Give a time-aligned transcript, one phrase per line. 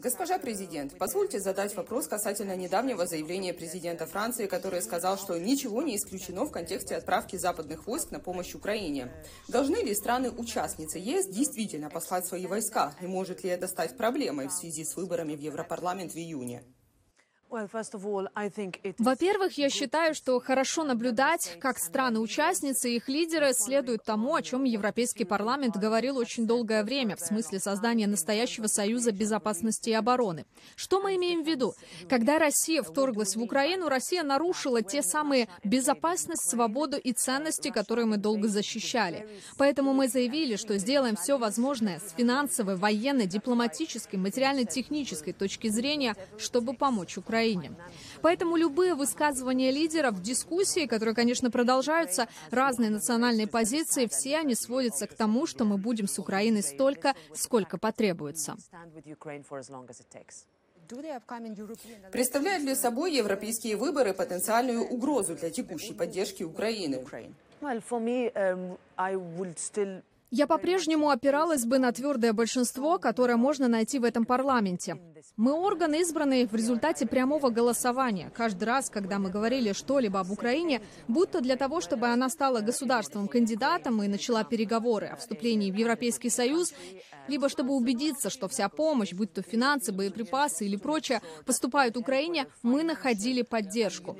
[0.00, 5.94] Госпожа президент, позвольте задать вопрос касательно недавнего заявления президента Франции, который сказал, что ничего не
[5.94, 9.08] исключено в контексте отправки западных войск на помощь Украине.
[9.46, 12.92] Должны ли страны-участницы ЕС действительно послать свои войска?
[13.00, 16.64] И может ли это стать проблемой в связи с выборами в Европарламент в июне?
[18.98, 24.64] Во-первых, я считаю, что хорошо наблюдать, как страны-участницы и их лидеры следуют тому, о чем
[24.64, 30.44] Европейский парламент говорил очень долгое время, в смысле создания настоящего союза безопасности и обороны.
[30.76, 31.74] Что мы имеем в виду?
[32.08, 38.18] Когда Россия вторглась в Украину, Россия нарушила те самые безопасность, свободу и ценности, которые мы
[38.18, 39.26] долго защищали.
[39.56, 46.74] Поэтому мы заявили, что сделаем все возможное с финансовой, военной, дипломатической, материально-технической точки зрения, чтобы
[46.74, 47.37] помочь Украине.
[47.38, 47.72] Украине.
[48.22, 55.14] Поэтому любые высказывания лидеров, дискуссии, которые, конечно, продолжаются, разные национальные позиции, все они сводятся к
[55.14, 58.56] тому, что мы будем с Украиной столько, сколько потребуется.
[62.10, 67.04] Представляют ли собой европейские выборы потенциальную угрозу для текущей поддержки Украины?
[70.30, 74.98] Я по-прежнему опиралась бы на твердое большинство, которое можно найти в этом парламенте.
[75.36, 78.30] Мы орган, избранный в результате прямого голосования.
[78.36, 84.02] Каждый раз, когда мы говорили что-либо об Украине, будто для того, чтобы она стала государством-кандидатом
[84.02, 86.74] и начала переговоры о вступлении в Европейский Союз,
[87.26, 92.82] либо чтобы убедиться, что вся помощь, будь то финансы, боеприпасы или прочее, поступает Украине, мы
[92.82, 94.18] находили поддержку.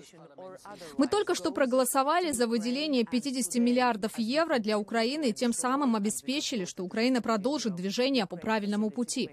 [0.96, 6.84] Мы только что проголосовали за выделение 50 миллиардов евро для Украины тем самым обеспечили, что
[6.84, 9.30] Украина продолжит движение по правильному пути.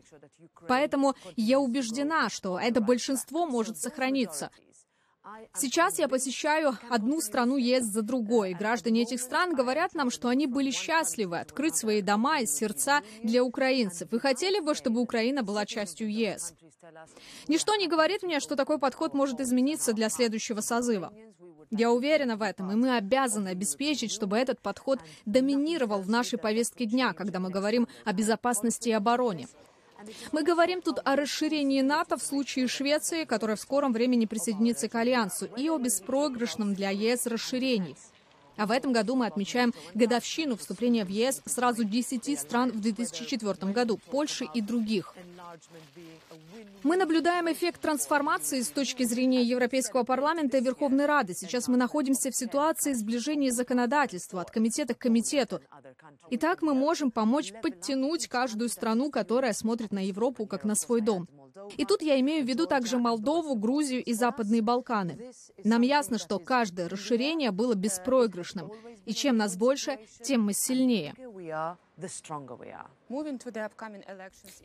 [0.68, 4.50] Поэтому я убеждена, что это большинство может сохраниться.
[5.56, 8.54] Сейчас я посещаю одну страну ЕС за другой.
[8.54, 13.44] Граждане этих стран говорят нам, что они были счастливы открыть свои дома и сердца для
[13.44, 16.54] украинцев и хотели бы, чтобы Украина была частью ЕС.
[17.48, 21.12] Ничто не говорит мне, что такой подход может измениться для следующего созыва.
[21.72, 26.86] Я уверена в этом, и мы обязаны обеспечить, чтобы этот подход доминировал в нашей повестке
[26.86, 29.48] дня, когда мы говорим о безопасности и обороне.
[30.32, 34.96] Мы говорим тут о расширении НАТО в случае Швеции, которая в скором времени присоединится к
[34.96, 37.96] Альянсу, и о беспроигрышном для ЕС расширении.
[38.58, 43.72] А в этом году мы отмечаем годовщину вступления в ЕС сразу 10 стран в 2004
[43.72, 45.14] году, Польши и других.
[46.84, 51.34] Мы наблюдаем эффект трансформации с точки зрения Европейского парламента и Верховной Рады.
[51.34, 55.62] Сейчас мы находимся в ситуации сближения законодательства от комитета к комитету.
[56.30, 61.02] И так мы можем помочь подтянуть каждую страну, которая смотрит на Европу как на свой
[61.02, 61.28] дом.
[61.78, 65.32] И тут я имею в виду также Молдову, Грузию и Западные Балканы.
[65.64, 68.72] Нам ясно, что каждое расширение было беспроигрышным.
[69.06, 71.14] И чем нас больше, тем мы сильнее.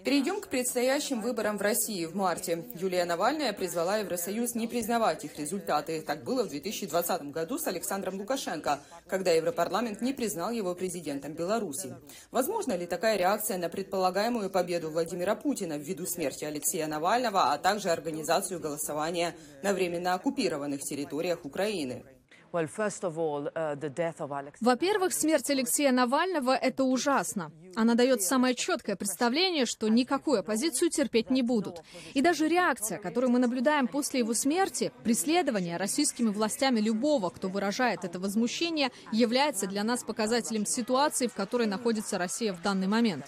[0.05, 2.65] Перейдем к предстоящим выборам в России в марте.
[2.75, 6.03] Юлия Навальная призвала Евросоюз не признавать их результаты.
[6.03, 11.95] Так было в 2020 году с Александром Лукашенко, когда Европарламент не признал его президентом Беларуси.
[12.33, 17.91] Возможно ли такая реакция на предполагаемую победу Владимира Путина ввиду смерти Алексея Навального, а также
[17.91, 22.05] организацию голосования на временно оккупированных территориях Украины?
[22.53, 27.53] Uh, Во-первых, смерть Алексея Навального– это ужасно.
[27.77, 31.83] Она дает самое четкое представление, что никакую оппозицию терпеть не будут.
[32.15, 38.05] И даже реакция, которую мы наблюдаем после его смерти, преследование российскими властями любого, кто выражает
[38.05, 43.27] это возмущение, является для нас показателем ситуации, в которой находится Россия в данный момент.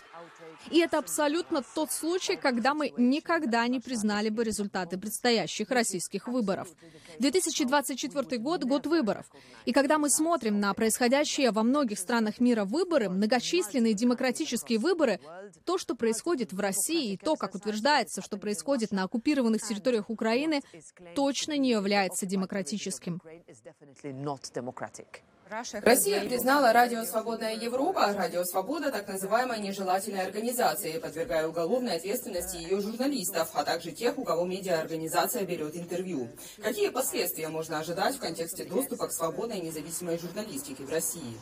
[0.70, 6.68] И это абсолютно тот случай, когда мы никогда не признали бы результаты предстоящих российских выборов.
[7.18, 9.26] 2024 год– год выборов.
[9.64, 15.20] И когда мы смотрим на происходящие во многих странах мира выборы, многочисленные демократические выборы,
[15.64, 20.62] то, что происходит в России, и то, как утверждается, что происходит на оккупированных территориях Украины,
[21.14, 23.20] точно не является демократическим.
[25.82, 32.81] Россия признала Радио Свободная Европа, Радио Свобода, так называемой нежелательной организацией, подвергая уголовной ответственности ее
[32.81, 36.28] журналистов, а также тех, у кого медиаорганизация берет интервью.
[36.62, 41.37] Какие последствия можно ожидать в контексте доступа к свободной и независимой журналистике в России?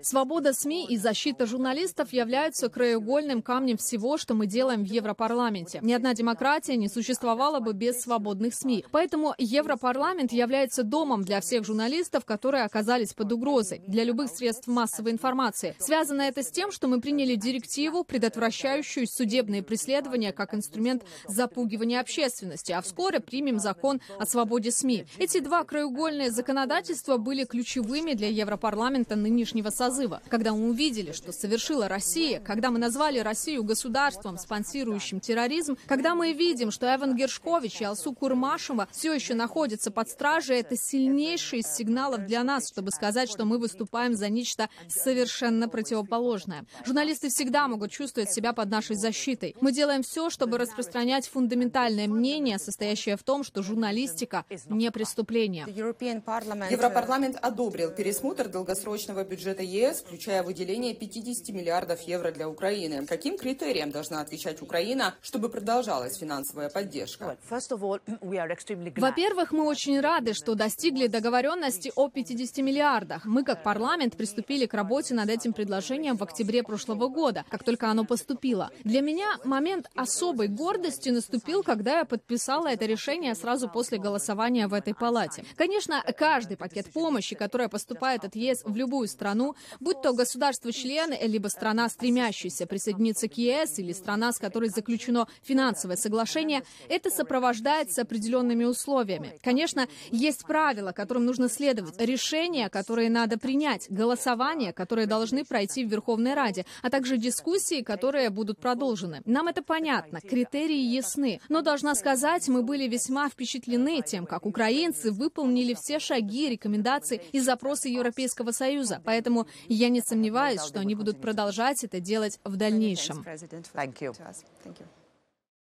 [0.00, 5.80] Свобода СМИ и защита журналистов являются краеугольным камнем всего, что мы делаем в Европарламенте.
[5.82, 8.86] Ни одна демократия не существовала бы без свободных СМИ.
[8.92, 14.68] Поэтому Европарламент является домом для всех журналистов, журналистов, которые оказались под угрозой для любых средств
[14.68, 15.74] массовой информации.
[15.80, 22.70] Связано это с тем, что мы приняли директиву, предотвращающую судебные преследования как инструмент запугивания общественности,
[22.72, 25.06] а вскоре примем закон о свободе СМИ.
[25.18, 30.22] Эти два краеугольные законодательства были ключевыми для Европарламента нынешнего созыва.
[30.28, 36.32] Когда мы увидели, что совершила Россия, когда мы назвали Россию государством, спонсирующим терроризм, когда мы
[36.32, 41.66] видим, что Эван Гершкович и Алсу Курмашева все еще находятся под стражей, это сильнейший из
[41.88, 46.66] сигналов для нас, чтобы сказать, что мы выступаем за нечто совершенно противоположное.
[46.84, 49.56] Журналисты всегда могут чувствовать себя под нашей защитой.
[49.60, 55.64] Мы делаем все, чтобы распространять фундаментальное мнение, состоящее в том, что журналистика не преступление.
[55.68, 63.06] Европарламент одобрил пересмотр долгосрочного бюджета ЕС, включая выделение 50 миллиардов евро для Украины.
[63.06, 67.38] Каким критериям должна отвечать Украина, чтобы продолжалась финансовая поддержка?
[67.50, 73.24] Во-первых, мы очень рады, что достигли договоренности о 50 миллиардах.
[73.26, 77.90] Мы, как парламент, приступили к работе над этим предложением в октябре прошлого года, как только
[77.90, 78.70] оно поступило.
[78.84, 84.74] Для меня момент особой гордости наступил, когда я подписала это решение сразу после голосования в
[84.74, 85.44] этой палате.
[85.56, 91.48] Конечно, каждый пакет помощи, которая поступает от ЕС в любую страну, будь то государство-члены, либо
[91.48, 98.64] страна, стремящаяся присоединиться к ЕС, или страна, с которой заключено финансовое соглашение, это сопровождается определенными
[98.64, 99.38] условиями.
[99.42, 105.90] Конечно, есть правила, которым нужно следовать, решения, которые надо принять, голосования, которые должны пройти в
[105.90, 109.22] Верховной Раде, а также дискуссии, которые будут продолжены.
[109.24, 115.10] Нам это понятно, критерии ясны, но должна сказать, мы были весьма впечатлены тем, как украинцы
[115.10, 119.02] выполнили все шаги, рекомендации и запросы Европейского Союза.
[119.04, 123.24] Поэтому я не сомневаюсь, что они будут продолжать это делать в дальнейшем.